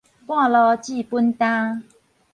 [0.03, 0.11] 半路折
[1.03, 1.83] 扁擔